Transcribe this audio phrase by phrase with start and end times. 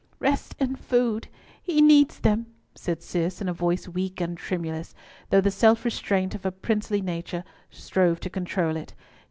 [0.17, 4.95] "Rest and food—he needs them," said Cis, in a voice weak and tremulous,
[5.29, 8.95] though the self restraint of her princely nature strove to control it.